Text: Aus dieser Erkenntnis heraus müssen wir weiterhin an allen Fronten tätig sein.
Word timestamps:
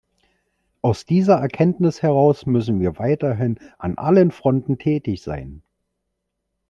Aus 0.81 1.05
dieser 1.05 1.35
Erkenntnis 1.35 2.01
heraus 2.01 2.47
müssen 2.47 2.79
wir 2.79 2.97
weiterhin 2.97 3.59
an 3.77 3.99
allen 3.99 4.31
Fronten 4.31 4.79
tätig 4.79 5.21
sein. 5.21 5.61